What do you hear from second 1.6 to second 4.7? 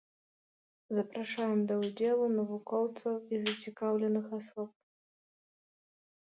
да ўдзелу навукоўцаў і зацікаўленых асоб.